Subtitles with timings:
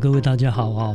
[0.00, 0.94] 各位大家好啊。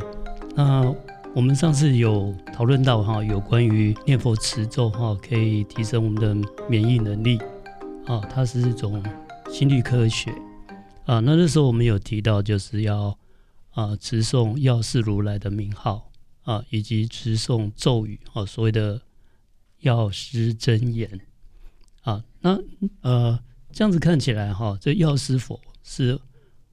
[0.56, 0.96] 那
[1.36, 7.38] 我们上次有讨论到哈，有关于念佛持咒哈，可以提升我们的免疫能力
[8.06, 9.04] 啊，它是一种
[9.50, 10.32] 心律科学
[11.06, 11.20] 啊。
[11.20, 13.18] 那那时候我们有提到，就是要
[13.72, 16.10] 啊持诵药师如来的名号
[16.44, 19.02] 啊，以及持诵咒语啊，所谓的
[19.80, 21.20] 药师真言
[22.04, 22.24] 啊。
[22.40, 22.58] 那
[23.02, 23.38] 呃，
[23.74, 26.22] 这样子看起来哈，这药师佛是。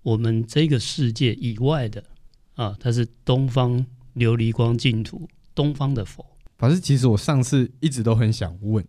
[0.03, 2.03] 我们这个世界以外的
[2.61, 6.23] 啊，它是东方琉璃光净土，东方的佛。
[6.59, 8.85] 法师，其实我上次一直都很想问，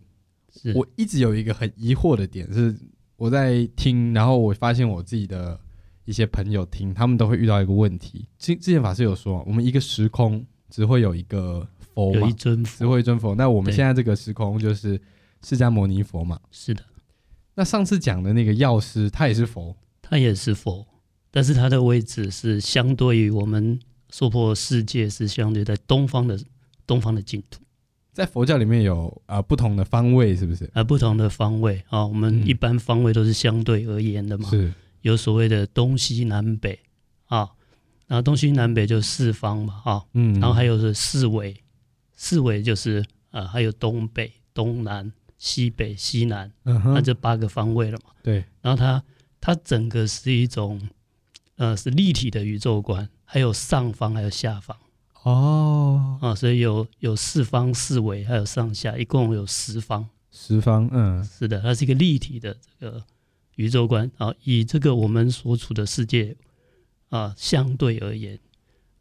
[0.54, 2.78] 是我一直有一个很疑惑的点，是
[3.16, 5.58] 我在听，然后我发现我自己的
[6.04, 8.28] 一些朋友听，他们都会遇到一个问题。
[8.38, 13.34] 之之前法师有说，我们一个时空只会有一个佛嘛，有一尊佛，只会一尊佛。
[13.36, 15.00] 那我们现在这个时空就是
[15.46, 16.38] 释迦牟尼佛嘛？
[16.52, 16.84] 是的。
[17.56, 20.86] 那上次讲的那个药师，他也是佛，他也是佛。
[21.32, 23.80] 但是它的位置是相对于我们
[24.10, 26.38] 娑婆世界，是相对在东方的
[26.86, 27.62] 东方的净土。
[28.12, 30.70] 在佛教里面有啊、呃、不同的方位，是不是？
[30.74, 34.50] 啊，不同的方位啊，我们一般方位都是相对而言的嘛。
[34.52, 34.74] 嗯、是。
[35.04, 36.78] 有所谓的东西南北
[37.28, 37.50] 啊，
[38.08, 41.56] 然后东西南北就四方嘛啊，嗯，然后还有是四维，
[42.14, 48.12] 四维就是啊，还有东北、东南、西北、西南，嗯哼，那这八个方位了嘛。
[48.22, 48.44] 对。
[48.62, 49.02] 然后它
[49.40, 50.82] 它整个是一种。
[51.58, 54.76] 呃，是立体的宇宙观，还有上方，还有下方，
[55.24, 60.10] 哦，啊，所以有有四方四维，还有上下，一共有十方。
[60.32, 63.04] 十方，嗯，是的，它是一个立体的这个
[63.58, 64.34] 宇宙观啊。
[64.44, 66.36] 以这个我们所处的世界
[67.10, 68.40] 啊，相对而言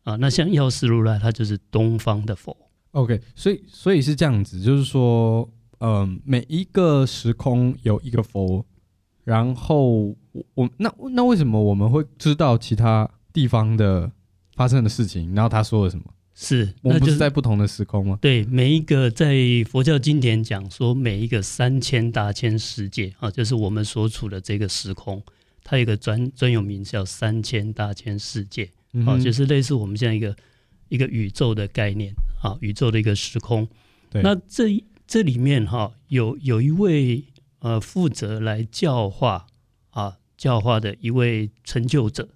[0.03, 2.57] 啊，那像药师如来，他就是东方的佛。
[2.91, 8.67] OK，所以所以是这样子，就是说，嗯、呃，每一个时空有一个佛。
[9.25, 10.17] 然后
[10.55, 14.11] 我那那为什么我们会知道其他地方的
[14.57, 15.35] 发生的事情？
[15.35, 16.05] 然后他说了什么？
[16.35, 18.19] 是我们不是在不同的时空吗？
[18.21, 19.37] 对，每一个在
[19.69, 25.23] 佛教经典讲说，每一个三千大千世界啊，就是我们所处的这个时空，
[25.63, 28.71] 它有一个专专有名叫三千大千世界
[29.05, 30.35] 啊，就是类似我们现在一个
[30.89, 33.69] 一个宇宙的概念啊，宇宙的一个时空。
[34.09, 37.23] 对，那这这里面哈有有一位。
[37.61, 39.47] 呃，负责来教化
[39.91, 42.29] 啊，教化的一位成就者，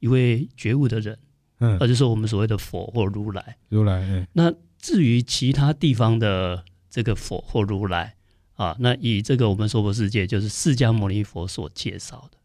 [0.00, 1.18] 一位觉悟的人，
[1.58, 3.58] 嗯，那就是我们所谓的佛或如来。
[3.68, 4.26] 如来，嗯。
[4.32, 8.14] 那至于其他地方的这个佛或如来
[8.54, 12.38] 啊，那以这个我们娑婆世界，就是释迦牟尼佛所介绍的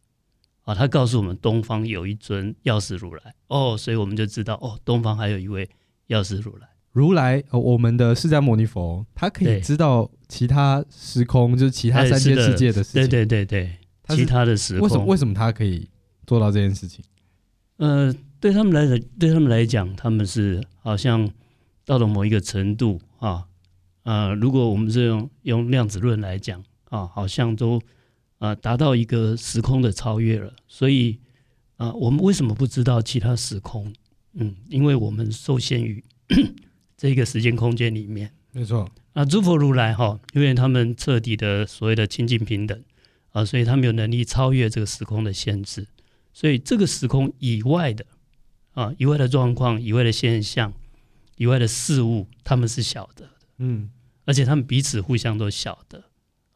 [0.63, 5.69] 啊，他告诉我们东方有一尊药师如来哦，所以我们就知道哦，东方还有一位
[6.07, 6.67] 药师如来。
[6.93, 13.01] 如来，呃我们的释迦牟尼佛，他可以知道其他时空，就是其他三界世界的事情。
[13.01, 14.83] 对对对对，其他的时空。
[14.83, 15.89] 为什么为什么他可以
[16.27, 17.03] 做到这件事情？
[17.77, 21.27] 呃，对他们来讲，对他们来讲，他们是好像
[21.83, 23.47] 到了某一个程度啊，
[24.03, 27.81] 呃，如果我们是用用量子论来讲啊，好像都
[28.37, 30.53] 啊达到一个时空的超越了。
[30.67, 31.19] 所以
[31.77, 33.91] 啊，我们为什么不知道其他时空？
[34.33, 36.03] 嗯，因为我们受限于。
[36.97, 38.89] 这个时间空间里面，没错。
[39.13, 42.83] 那诸佛如来哈，因为他们彻底的所谓的清净平等
[43.31, 45.87] 啊，所以他们有能力超越这个时空的限制。
[46.33, 48.05] 所以这个时空以外的
[48.71, 50.73] 啊，以外的状况、以外的现象、
[51.37, 53.31] 以外的事物，他们是晓得的。
[53.59, 53.91] 嗯，
[54.25, 56.05] 而且他们彼此互相都晓得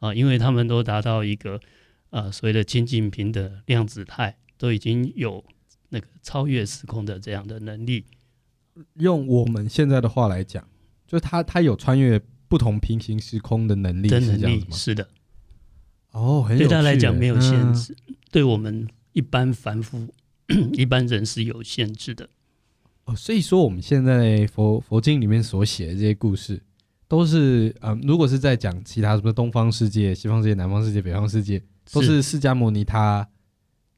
[0.00, 1.60] 啊，因为他们都达到一个
[2.10, 5.44] 啊所谓的清净平等量子态，都已经有
[5.90, 8.04] 那个超越时空的这样的能力。
[8.94, 10.66] 用我们现在的话来讲，
[11.06, 15.08] 就他他有穿越不同平行时空的能力，的能力是，是的。
[16.12, 20.08] 哦，很有对他来讲没有限制，嗯、对我们一般凡夫
[20.72, 22.28] 一般人是有限制的。
[23.04, 26.62] 哦，所以说我们现在佛佛经里面所写的这些故事，
[27.06, 31.62] 都是嗯，如果是在讲其他什么东方世界、西方世界、南方世界、北方世界，
[31.92, 33.28] 都是释迦牟尼他。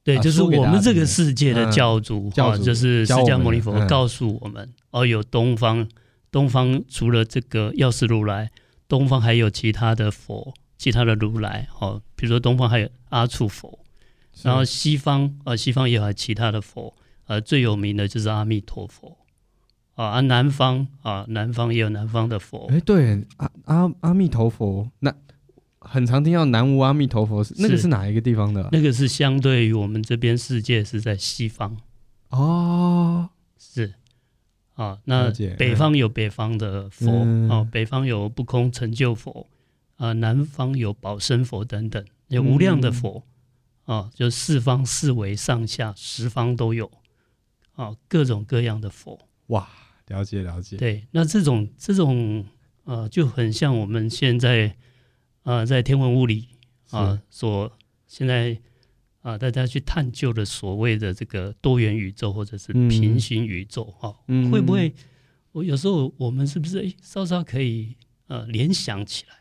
[0.03, 5.87] 对，就是我们这个世界的教主，啊，教主就是释迦牟尼佛告诉我们，哦，有东方，
[6.31, 8.51] 东方除了这个药师如来，
[8.89, 13.79] 东方还有其他的佛，其他的如来，哦，比如说东方还有阿处佛，
[14.43, 16.95] 然后西方，呃，西方也有其他的佛，
[17.27, 19.19] 呃，最有名的就是阿弥陀佛，
[19.97, 25.15] 啊，南方，啊，南方也有南方的佛，哎，对，阿阿阿弥陀佛，那。
[25.81, 28.63] 很常听到南无阿弥陀佛，那个是哪一个地方的？
[28.63, 28.69] 啊？
[28.73, 31.77] 那个是相对于我们这边世界是在西方。
[32.29, 33.95] 哦，是。
[34.75, 39.47] 啊，那北方有北方的佛哦，嗯，北方有不空成就佛
[39.97, 43.23] 啊，南方有保生佛等等，有无量的佛
[43.85, 46.91] 啊，就四方四维上下十方都有
[47.75, 49.19] 啊，各种各样的佛。
[49.49, 49.69] 哇，
[50.07, 50.79] 了解了解。
[50.79, 52.47] 对，那这种这种
[52.85, 54.77] 呃，就很像我们现在
[55.43, 56.49] 啊，在天文物理
[56.91, 57.71] 啊所
[58.07, 58.61] 现在
[59.23, 64.17] 啊大家去探究的所谓的这个多元宇宙或者是平行宇宙哈，
[64.51, 64.95] 会不会？
[65.53, 67.97] 我有时候我们是不是诶稍稍可以
[68.29, 69.35] 呃联想起来？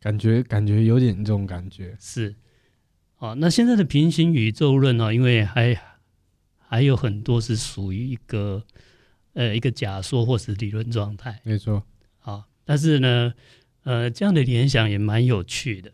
[0.00, 2.34] 感觉感觉有点这种感觉是。
[3.16, 5.12] 啊，那现在的平行宇宙论呢？
[5.12, 5.76] 因为还
[6.56, 8.64] 还有很多是属于一个
[9.32, 11.40] 呃一个假说或是理论状态。
[11.42, 11.84] 没错。
[12.20, 13.34] 啊，但是呢，
[13.84, 15.92] 呃，这样的联想也蛮有趣的。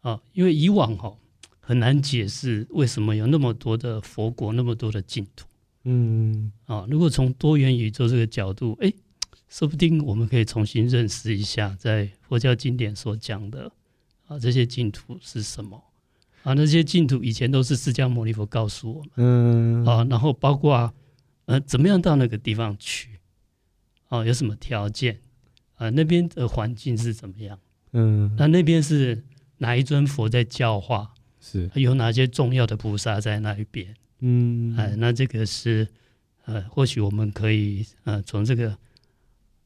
[0.00, 1.16] 啊，因为以往哈
[1.58, 5.46] 很难解释为什么有那么多的佛国，那么多的净土。
[5.84, 6.52] 嗯。
[6.66, 8.92] 啊，如果从多元宇宙这个角度，哎，
[9.48, 13.70] 说不定我们可以重新认识一下，在佛教经典所讲的
[14.26, 15.82] 啊这些净土是什么。
[16.42, 20.94] 啊，那些净土以前都是释迦牟尼佛告诉我们，嗯，啊，然后包括
[21.46, 23.18] 呃，怎么样到那个地方去，
[24.08, 25.18] 啊，有什么条件，
[25.76, 27.58] 啊，那边的环境是怎么样，
[27.92, 29.22] 嗯，那那边是
[29.58, 31.70] 哪一尊佛在教化，是。
[31.74, 35.86] 有哪些重要的菩萨在那一边，嗯，哎，那这个是
[36.46, 38.70] 呃，或许我们可以呃，从这个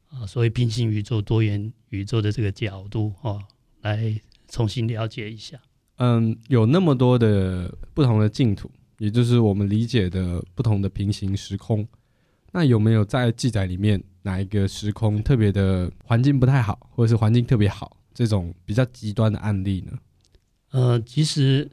[0.09, 3.43] 啊，所谓平行宇宙、多元宇宙的这个角度哦，
[3.83, 5.61] 来重新了解一下。
[5.99, 11.87] 嗯，有那么多的不同的净土，也就是我们理解的不同的平行时空。
[12.53, 19.99] 那有没有在记载里面哪一个时空特别的环境不太好，或者是环境特别好这种比较极端的案例呢？
[20.71, 21.71] 呃，其实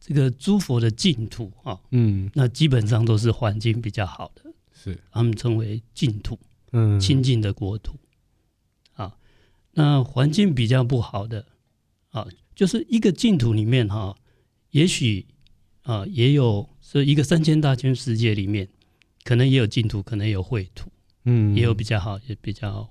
[0.00, 4.42] 这个诸佛的净土啊，嗯，那基本上都是环境比较好的，
[4.72, 6.38] 是他们称为净土，
[6.72, 7.96] 嗯，清净的国土。
[8.94, 9.16] 啊，
[9.72, 11.46] 那环境比较不好的
[12.10, 12.26] 啊。
[12.54, 14.16] 就是一个净土里面哈，
[14.70, 15.26] 也许
[15.82, 18.66] 啊也有，是一个三千大千世界里面，
[19.26, 20.88] 可能也有净土，可能也有秽土，
[21.24, 22.88] 嗯，也有比较好，也比较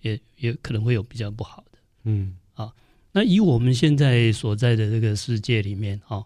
[0.00, 2.36] 也也可能会有比较不好的，嗯。
[2.54, 2.72] 啊，
[3.12, 6.24] 那以我们现在所在的这个世界里面啊，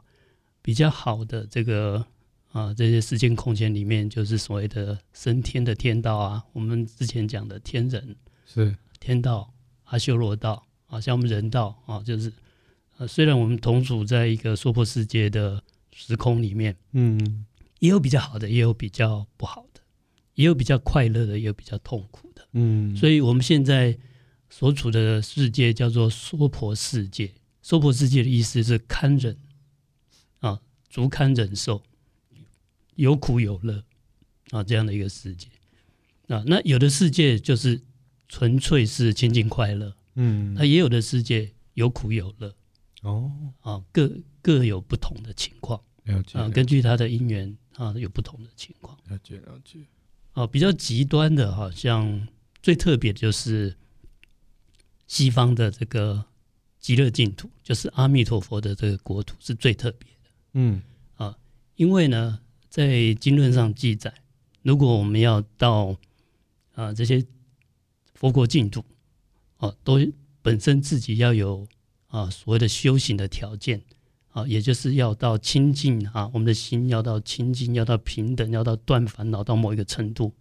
[0.63, 2.05] 比较好的这个
[2.53, 8.17] 啊这些时间空间里面，就是所谓的升天的天道啊，我们之前讲的天人
[8.47, 8.75] 是。
[8.99, 9.53] 天道、
[9.85, 12.33] 阿修罗道啊，像我们人道啊，就是。
[13.09, 17.47] 虽然我们同处在一个娑婆世界的时空里面，嗯，
[17.81, 19.81] 也有比较好的，也有比较不好的，
[20.35, 23.99] 也有比较快乐的，也有比较痛苦的，嗯，所以我们现在
[24.49, 27.33] 所处的世界叫做娑婆世界。
[27.63, 29.37] 娑婆世界的意思是堪忍
[30.39, 31.83] 啊，足堪忍受，
[32.95, 33.85] 有苦有乐
[34.51, 35.49] 啊，这样的一个世界
[36.29, 36.43] 啊。
[36.47, 37.81] 那有的世界就是
[38.29, 42.55] 纯粹是清净快乐，嗯，那也有的世界有苦有乐。
[43.03, 43.31] 哦，
[43.61, 44.11] 啊，各
[44.43, 45.81] 各有不同的情况，
[46.33, 49.79] 啊，根据他的因缘啊，有不同的情况，了解了解。
[50.33, 52.29] 啊，比较极端的，好像
[52.63, 53.75] 最特别的就是
[55.07, 56.25] 西方的这个
[56.79, 60.31] 极乐净土，就是阿弥陀佛的这个国土是最特别的。
[60.53, 60.83] 嗯，
[61.17, 61.37] 啊，
[61.77, 64.13] 因为呢，在经论上记载，
[64.63, 65.97] 如果我们要到
[66.75, 67.25] 啊这些
[68.15, 68.85] 佛国净土，
[69.57, 69.99] 啊，都
[70.43, 71.67] 本身自己要有。
[72.09, 73.81] 啊，所谓的修行的条件
[74.31, 80.33] 啊，也就是要到清净啊，我们的心要到清净，要到平等，要到断烦恼到某一个程度，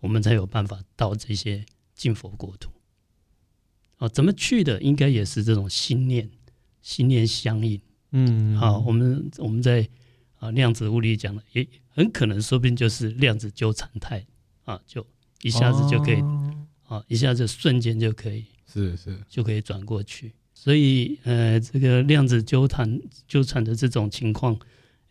[0.00, 2.70] 我们才有办法到这些净佛国土。
[3.98, 4.80] 啊，怎么去的？
[4.80, 6.28] 应该也是这种心念，
[6.82, 7.80] 心念相应。
[8.12, 9.88] 嗯，好，我们我们在
[10.38, 14.26] 啊量子物理讲的，也很可能说不定就是量子纠缠态
[14.64, 15.06] 啊，就
[15.42, 16.56] 一下子就可以、哦、
[16.88, 20.32] 啊，一下子瞬间就可以，是是，就可以转过去。
[20.62, 24.54] 所以，呃，这个量子纠缠纠缠的这种情况，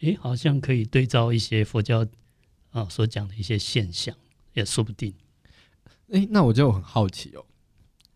[0.02, 2.06] 诶，好像可以对照一些佛教
[2.70, 4.16] 啊所讲的一些现象，
[4.54, 5.12] 也说不定。
[6.10, 7.44] 诶，那我就很好奇哦，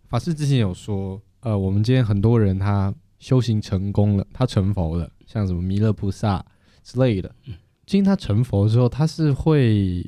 [0.07, 6.45] 法师之前有说，呃，我们今天很多人他修行成功了，他成佛了，像什么弥勒菩萨
[6.83, 7.55] 之类的，嗯，
[7.87, 10.05] 今天他成佛之后，他是会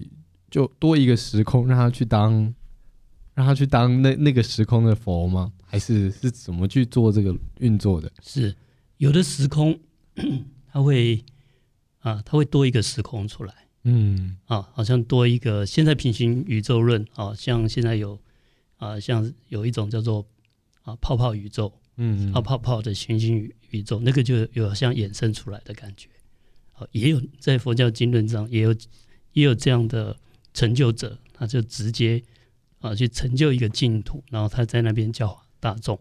[0.51, 2.53] 就多一个时空让他去当，
[3.35, 5.51] 让他去当那那个时空的佛吗？
[5.65, 8.11] 还是是怎么去做这个运作的？
[8.23, 8.55] 是
[8.97, 9.77] 有的时空，
[10.71, 11.23] 它会
[11.99, 15.65] 啊，它会多一个时空出来，嗯啊，好像多一个。
[15.65, 18.17] 现在平行宇宙论啊，像现在有
[18.77, 20.25] 啊，像有一种叫做
[20.83, 26.07] 啊泡泡宇宙，嗯，泡泡泡的平行宇宇宙，那个就有像衍生出来的感觉。
[26.71, 28.73] 啊，也有在佛教经论上也有
[29.33, 30.15] 也有这样的
[30.53, 32.23] 成就者，他就直接
[32.85, 35.41] 啊去成就一个净土，然后他在那边教。
[35.57, 35.99] 大众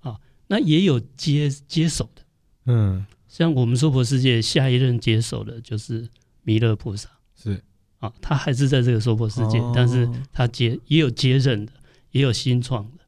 [0.00, 2.22] 啊，那也有接接手的，
[2.66, 6.08] 嗯，像我们娑婆世界下一任接手的就是
[6.42, 7.62] 弥勒菩萨，是
[7.98, 11.72] 啊，他还是在这个娑婆世界，哦、但是他接也有接任的，
[12.12, 13.04] 也有新创的。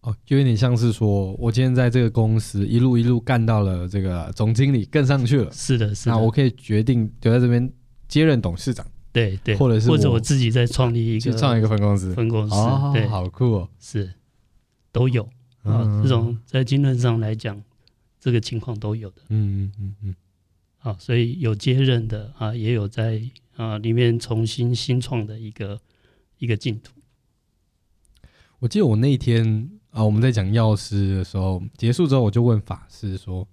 [0.00, 5.52] 哦，就有点像是说，我今天在这个公司一路一路干到了这个总经理，更上去了。
[5.52, 6.12] 是的，是的。
[6.12, 7.70] 那我可以决定留在这边
[8.06, 8.86] 接任董事长。
[9.12, 12.54] 对对，或者是或者我自己再创立一个创一个分公司，分公司。
[12.54, 13.68] 哦，对，好酷哦。
[13.80, 14.12] 是，
[14.92, 15.22] 都有
[15.62, 15.82] 啊。
[15.84, 17.62] 嗯、这种在经论上来讲，
[18.20, 19.22] 这个情况都有的。
[19.28, 20.14] 嗯嗯嗯嗯。
[20.78, 23.20] 好，所以有接任的啊，也有在
[23.56, 25.80] 啊里面重新新创的一个
[26.38, 26.92] 一个净土。
[28.60, 33.46] 我记得我那一天啊，我们在讲药师的时候结束之后，我就问法师说，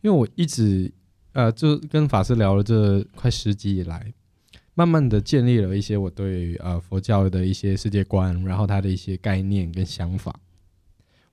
[0.00, 0.92] 因为我一直
[1.32, 4.12] 呃就跟法师聊了这快十集以来，
[4.74, 10.38] 慢慢的建立了一些我对呃佛教的一些世界观，然后他的一些概念跟想法。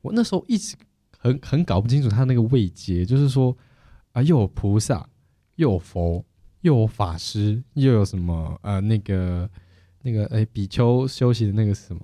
[0.02, 0.76] 我那时候一直
[1.18, 3.56] 很很搞不清楚他那个位阶，就是说
[4.12, 5.08] 啊，又有菩萨。
[5.60, 6.24] 又有佛，
[6.62, 9.50] 又有法师，又有什么呃，那个
[10.04, 12.02] 那个哎，比丘修习的那个是什么？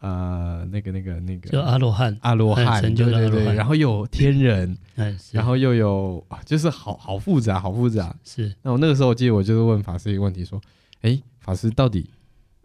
[0.00, 3.54] 呃，那个那个那个就阿罗汉，阿罗汉，对对对。
[3.54, 8.14] 然后又有天人，嗯，然后又有，就是好好复杂，好复杂。
[8.24, 8.54] 是。
[8.62, 10.60] 那我那个时候，我记得我就是问法师一个问题，说：
[11.02, 12.10] 哎，法师到底，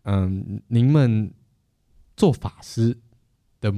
[0.03, 1.31] 嗯，您们
[2.17, 2.97] 做法师
[3.61, 3.73] 的，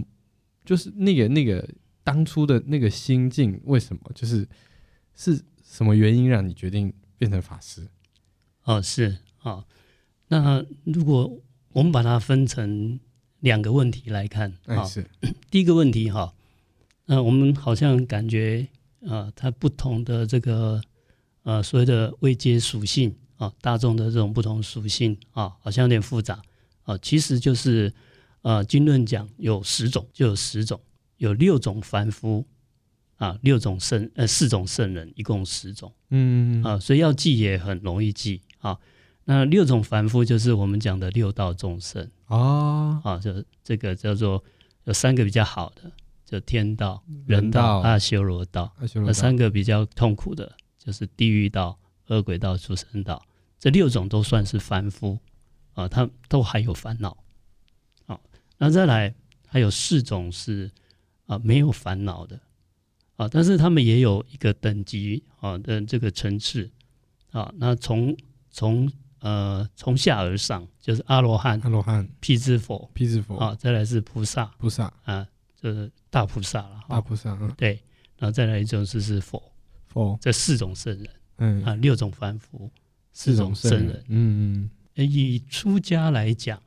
[0.66, 1.68] 就是那个那个
[2.04, 4.02] 当初的那个心境，为什么？
[4.16, 4.48] 就是
[5.14, 5.44] 是。
[5.70, 7.86] 什么原因让你决定变成法师？
[8.64, 9.66] 哦，是啊，
[10.30, 11.40] 那如果
[11.74, 12.98] 我们把它分成
[13.40, 15.06] 两个问题来看，啊，是
[15.52, 16.34] 第一个问题哈，
[17.06, 18.68] 那我们好像感觉
[19.08, 20.82] 啊，它不同的这个
[21.44, 26.42] 呃所谓的未接属性啊，大众的这种不同属性啊，好像有点复杂
[26.84, 27.94] 啊，其实就是
[28.42, 30.80] 呃，经论讲有十种，就有十种，
[31.18, 32.46] 有六种凡夫。
[33.18, 38.78] 啊，六种圣呃，四种圣人，一共十种，嗯啊，所以要记也很容易记啊。
[39.30, 44.42] 那六种凡夫就是我们讲的六道众生啊，啊，就这个叫做
[44.86, 45.92] 有三个比较好的，
[46.24, 48.74] 就天道、人道、阿修罗道。
[49.06, 53.22] 那三个比较痛苦的，就是地狱道、恶鬼道、畜生道。
[53.60, 55.20] 这六种都算是凡夫
[55.74, 57.18] 啊，他都还有烦恼。
[58.06, 58.22] 好，
[58.58, 59.14] 那再来
[59.46, 60.72] 还有四种是
[61.26, 62.40] 啊没有烦恼的。
[63.18, 66.72] 啊，但是他们也有一个等级啊的这个层次
[67.32, 67.54] 啊。
[67.58, 68.16] 那从
[68.50, 73.38] 从呃从下而上就是阿罗汉、阿罗汉、辟支佛、辟支佛。
[73.38, 74.92] 啊，再来是菩萨、菩萨。
[75.04, 75.28] 啊，
[75.60, 76.82] 就是大菩萨了。
[76.88, 77.82] 大菩萨，嗯，对，
[78.18, 79.42] 然后再来一种是是佛，
[79.88, 80.18] 佛。
[80.22, 81.64] 这四种圣人，嗯。
[81.64, 82.70] 啊，六种凡夫，
[83.12, 85.06] 四种圣人，嗯嗯。
[85.10, 86.62] 以出家来讲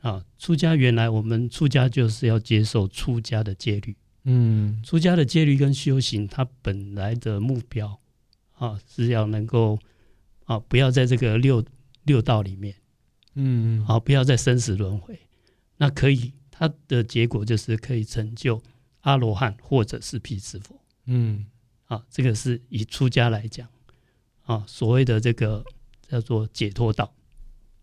[0.00, 3.96] 啊，出家原来我们出家就是要接受出家的戒律。
[4.24, 7.98] 嗯，出家的戒律跟修行，它本来的目标
[8.58, 9.78] 啊，是要能够
[10.48, 11.62] 啊，不要在这个六
[12.04, 12.74] 六道里面，
[13.34, 15.18] 嗯，好，不要再生死轮回。
[15.76, 18.60] 那可以，它的结果就是可以成就
[19.02, 20.74] 阿罗汉或者是辟支佛。
[21.04, 21.44] 嗯，
[21.84, 23.68] 啊，这个是以出家来讲
[24.44, 25.62] 啊，所谓的这个
[26.08, 27.14] 叫做解脱道，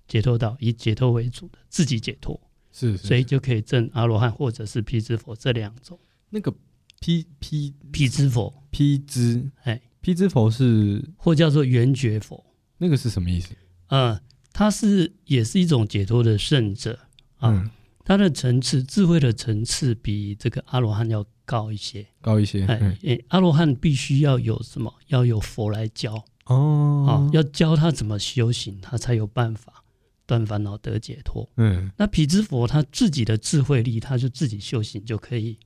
[0.07, 2.41] 解脱道以解脱为主的，自己解脱
[2.71, 5.99] 是，是，是，所以就可以证阿罗汉或者是辟支佛这两种。
[6.31, 6.51] 那个
[6.99, 12.44] 辟辟辟支佛，辟支，哎，辟支佛是或叫做圆觉佛，
[12.77, 13.49] 那个是什么意思？
[13.87, 14.19] 呃，
[14.51, 16.99] 他是也是一种解脱的圣者
[17.37, 17.69] 啊，嗯、
[18.03, 22.65] 他的层次智慧的层次比这个阿罗汉要高一些，高一些。
[22.65, 24.93] 哎，嗯、阿罗汉必须要有什么？
[25.07, 29.83] 要有佛来教哦，啊，要教他怎么修行，他才有办法
[30.25, 31.49] 断烦恼得解脱。
[31.57, 35.57] 嗯，那毗支佛他自己的智慧力，他就自己修行就可以。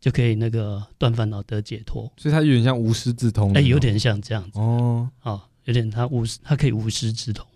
[0.00, 7.46] 就可以那个断烦恼得解脱，所以它有点像无师自通，哎，有点像这样子哦，哦，有点他无师，他可以无师自通。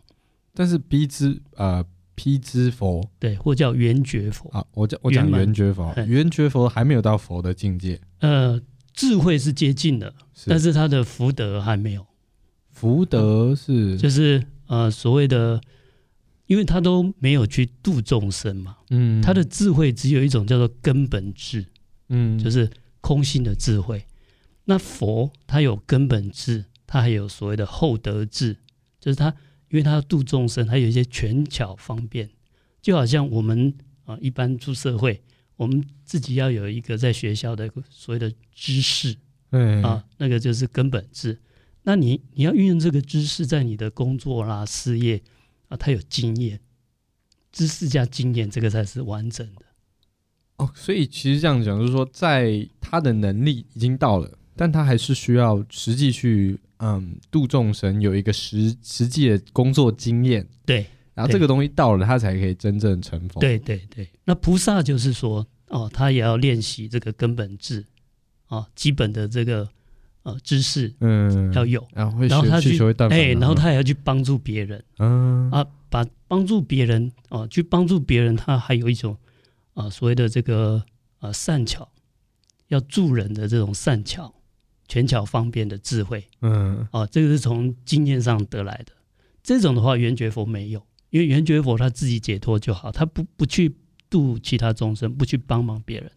[0.52, 1.84] 但是辟之呃
[2.14, 4.48] 辟之佛，对，或叫圆觉佛。
[4.50, 8.60] 啊，我讲我讲圆觉佛，圆觉佛还没有到佛的境界，呃，
[8.92, 10.50] 智慧是接近的，是。
[10.50, 12.06] 但是他的福德还没有。
[12.70, 15.60] 福德是、嗯、就是呃所谓的，
[16.46, 21.66] 因为他都没有去度众生嘛，嗯，他的智慧只有一种叫做根本智。
[22.10, 22.68] 嗯，就是
[23.00, 24.04] 空性的智慧。
[24.66, 28.56] 那佛他有根本智，他还有所谓的厚德智，
[29.00, 29.28] 就是他
[29.70, 32.30] 因为他要度众生，他有一些权巧方便。
[32.82, 33.74] 就好像我们
[34.04, 35.22] 啊，一般出社会，
[35.56, 39.16] 我们自己要有一个在学校的所谓的知识，
[39.50, 41.40] 嗯啊，那个就是根本智。
[41.84, 45.22] 那你你要运用这个知识在你的工作啦、事业
[45.68, 46.60] 啊，他有经验，
[47.52, 49.62] 知识加经验，这个才是完整的。
[50.56, 63.40] 哦，所以其实这样讲，就是说，在他的能力已经到了，但他还是需要实际去啊、嗯度众神有一个实实际的工作经验，对，然后这个东西到了，他才可以真正成佛。
[63.40, 67.86] 对对对，那菩萨就是说，哦，他也要练习这个根本智，
[68.48, 69.66] 哦，基本的这个
[70.24, 79.16] 呃知识，嗯，要有，然后会然后他去，哎，然后他也要去帮助别人，嗯啊，把帮助别人哦，去帮助别人，他还有一种
[79.72, 80.84] 啊所谓的这个
[81.20, 81.88] 呃善巧，
[82.68, 84.34] 要助人的这种善巧。
[84.86, 88.92] 权巧方便的智慧，嗯，哦，这个是从经验上得来的。
[89.42, 93.74] 这种的话，圆觉佛没有，因为圆觉佛他自己解脱就好，他不不去
[94.08, 96.10] 度其他众生，不去帮忙别人，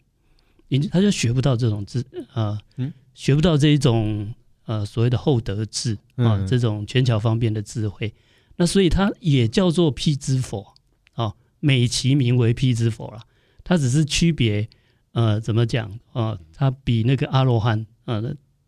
[0.67, 4.33] 因他就学不到这种智啊，嗯，学不到这一种
[4.65, 8.13] 呃所谓的厚德智啊，嗯、这种全巧方便的智慧。
[8.57, 10.73] 那所以他也叫做辟支佛
[11.13, 13.21] 啊，美其名为辟支佛了。
[13.63, 14.69] 他只是区别
[15.11, 16.37] 呃怎么讲啊？
[16.53, 18.21] 他比那个阿罗汉啊。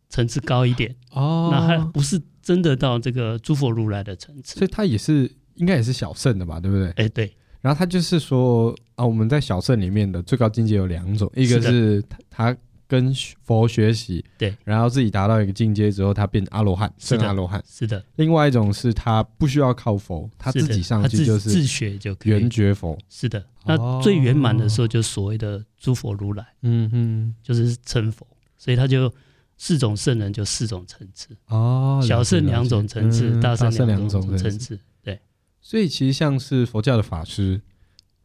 [0.10, 6.90] 层次高一点哦，那还不是真的到这个诸佛如来的层次，所以他也是应该也是小圣的吧，对不对？
[6.92, 7.32] 哎，对。
[7.62, 12.56] 然后他就是说啊，我们在小圣里面的最高境界有两种，一个是他
[12.88, 13.14] 跟
[13.44, 18.04] 佛学习，对，然后自己达到一个境界之后，他变阿罗汉，圣阿罗汉，是的。
[18.16, 23.46] 另外一种是他不需要靠佛，他自己上去就是自学就可以圆觉佛，是的。
[23.66, 28.26] 那最圆满的时候，就所谓的诸佛如来，嗯嗯，就是成佛，
[28.58, 29.14] 所以他就。
[29.62, 34.80] 四种圣人就四种层次哦，小圣两种层次，嗯、大圣两种层次。
[35.04, 35.20] 对，
[35.60, 37.60] 所以其实像是佛教的法师，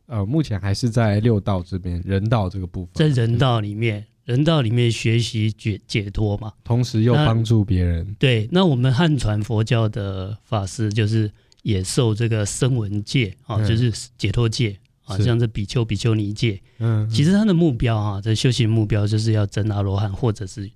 [0.06, 8.14] 呃，目前还是在六道这边人道这个部分，在人道里面，人道里面学习解解脱嘛，同时又帮助别人。
[8.16, 11.28] 对，那我们汉传佛教的法师就是
[11.62, 16.62] 也受这个声闻戒啊，嗯、就是解脱戒啊，像这比丘、比丘尼戒。
[16.78, 20.70] 嗯，其实他的目标啊，这修行目标就是要证阿罗汉，或者是。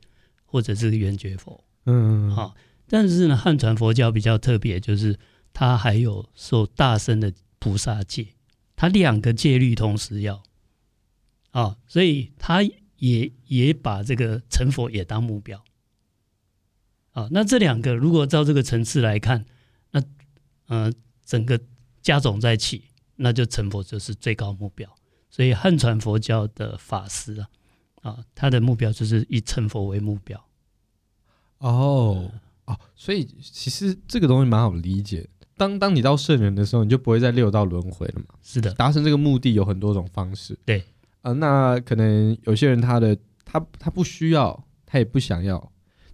[0.51, 2.55] 或者是个圆觉佛，嗯，好，
[2.89, 5.19] 但是呢，汉传佛教比较特别，就是
[5.53, 8.29] 它还有受大乘的菩萨戒，
[8.75, 10.43] 它两个戒律同时要，
[11.51, 12.63] 啊，所以他
[12.97, 15.63] 也也把这个成佛也当目标，
[17.13, 19.45] 啊，那这两个如果照这个层次来看，
[19.91, 20.03] 那
[20.69, 20.91] 呃，
[21.27, 21.61] 整个
[22.01, 22.85] 加总在一起，
[23.17, 24.89] 那就成佛就是最高目标，
[25.29, 27.49] 所以汉传佛教的法师啊。
[28.03, 30.43] 啊，他的目标就是以成佛为目标。
[31.59, 32.31] 哦
[32.67, 35.29] 哦，所以其实这个东西蛮好理解。
[35.57, 38.35] 当当你到圣人的时候，你就不会在六道轮回了嘛。
[38.41, 40.57] 是的，达成这个目的有很多种方式。
[40.65, 40.79] 对，
[41.23, 45.73] 啊、呃，那可能有些人他的他他不需要，他也不想要，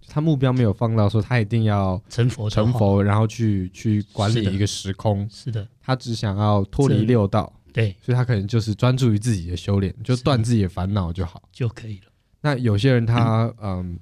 [0.08, 5.28] 他目标没有放到说他一定要成佛成佛，然后去去管理一个时空。
[5.28, 7.52] 是的，他只想要脱离六道。
[7.74, 12.12] 对，所以他可能就是专注于自己的修炼，就断自己的烦恼就好就可以了。
[12.40, 13.98] 那有些人他嗯，嗯，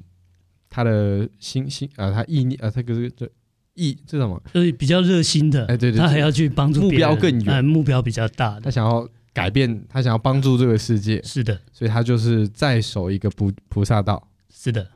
[0.69, 3.27] 他的心心呃，他意念啊，他个这
[3.75, 4.43] 意这什么？
[4.53, 11.23] 就是比较热心的，哎，对对，他还要去帮助目标更远，哎，目标比较大的，他想要改变，他想要帮助这个世界。
[11.23, 14.29] 是的，所以他就是在守一个菩菩萨道。
[14.53, 14.87] 是的，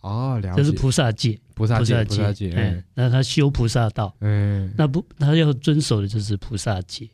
[0.00, 2.52] 哦，这是菩萨戒，菩萨戒，菩萨戒。
[2.52, 7.08] 哎，那他修菩萨道，嗯，那不，他要遵守的就是菩萨戒。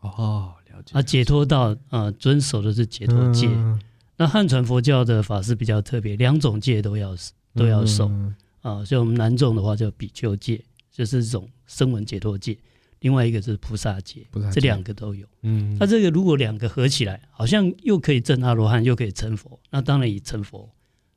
[0.00, 0.54] 哦。
[0.92, 3.46] 啊，解脱道啊，遵守的是解脱戒。
[3.48, 3.80] 嗯、
[4.16, 7.14] 那汉传佛教的法师比较特别，两种戒都要
[7.54, 8.84] 都要守、嗯、啊。
[8.84, 12.56] 像我们南众的话叫比丘戒，就是一种声闻解脱戒；
[13.00, 15.26] 另外一个是菩萨戒，菩萨戒这两个都有。
[15.42, 20.68] 嗯，那这个如果两个合起来，好像又可以证阿罗汉，又可以成佛，那当然以成佛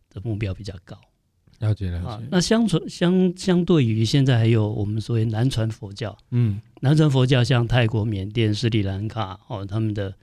[0.10, 0.98] 的目标比较高。
[1.64, 2.08] 了解了解。
[2.08, 10.14] 啊，那相传相相对于现在还有我们所谓南传佛教，嗯，南传佛教像泰国、缅甸、斯里兰卡哦，他们的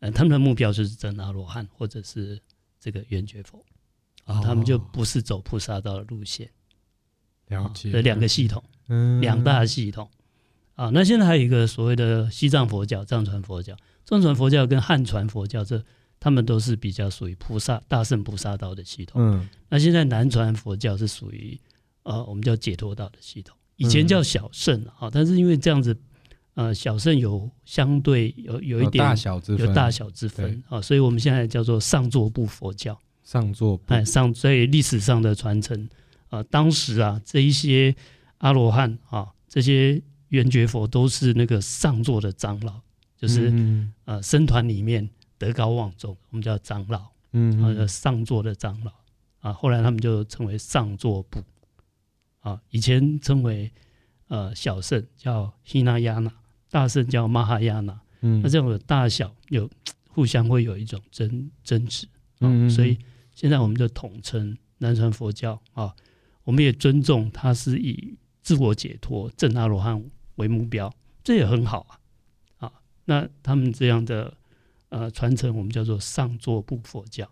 [0.00, 2.40] 呃他们的目标就是证阿罗汉或者是
[2.80, 3.64] 这个圆觉佛，
[4.24, 6.50] 啊，他们就不是走菩萨道的路线。
[7.46, 7.90] 了解。
[7.92, 10.10] 这两个系统，嗯，两大系统。
[10.74, 15.84] 啊，那现在还有一个所谓的西藏佛教、藏传佛教、藏传佛教跟汉传佛教这。
[16.20, 19.22] 他们都是比较属于菩萨大圣菩萨道的系统。
[19.22, 21.58] 嗯，那现在南传佛教是属于
[22.02, 23.56] 呃我们叫解脱道的系统。
[23.76, 25.96] 以前叫小圣啊，嗯、但是因为这样子，
[26.54, 32.98] 呃，小圣有相对有有一点大小之分，有大小之分啊对，所以我们现在叫做上座部佛教。
[33.22, 35.88] 上座部哎上，所以历史上的传承
[36.28, 37.94] 啊、呃，当时啊这一些
[38.38, 42.80] 阿罗汉啊，这些圆觉佛都是那个上座的长老，
[43.16, 45.08] 就是、嗯、呃僧团里面。
[45.38, 48.92] 德高望重，我们叫长老，嗯，啊，叫上座的长老，
[49.40, 51.40] 啊，后来他们就称为上座部，
[52.40, 53.72] 啊，以前称为
[54.26, 56.30] 呃小圣叫希那亚那，
[56.70, 59.70] 大圣叫玛哈亚那，嗯，那这种大小有
[60.08, 62.06] 互相会有一种争争执，
[62.40, 62.98] 啊，嗯，所以
[63.34, 65.94] 现在我们就统称南传佛教啊，
[66.44, 70.02] 我们也尊重它是以自我解脱、正阿罗汉
[70.36, 72.66] 为目标，这也很好啊。
[72.66, 72.72] 啊，
[73.04, 74.34] 那他们这样的
[74.88, 77.28] 呃传承，我们叫做上座部佛教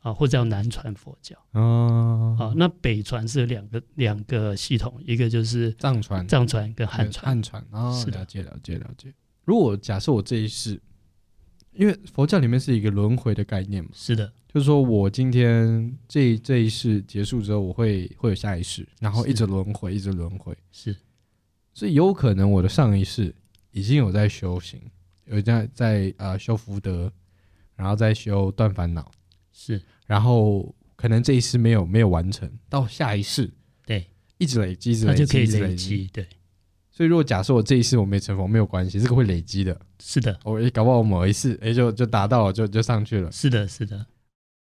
[0.00, 1.36] 啊，或者叫南传佛教。
[1.52, 7.24] 哦，啊，那北传是两个两个系统，一个就是藏传、藏传跟汉传。
[7.24, 9.12] 汉传啊，是，了解了解了解。
[9.44, 10.80] 如果假设我这一世，
[11.72, 14.32] 因为佛教里面是一个轮回的概念嘛，是的。
[14.48, 20.56] 就是说我今天这这一世结束之后，我会会有下一世，然后一直轮回，一直轮回。
[20.70, 20.94] 是，
[21.74, 23.34] 所以有可能我的上一世
[23.72, 24.80] 已经有在修行，
[25.26, 27.12] 有在在呃修福德，
[27.76, 29.10] 然后再修断烦恼。
[29.52, 33.50] 是，然后可能这一世没有没有完成，到下一世，
[33.86, 34.06] 对，
[34.38, 36.10] 一直累积，一直累积，它就可以累累积。
[36.12, 36.26] 对，
[36.90, 39.80] 所以如果假设我这一世我没成佛，没有关系，这个会累积的。
[40.00, 43.30] 是的，我搞不好某一世，哎，就就达到了，就就上去了。
[43.30, 44.04] 是的，是的。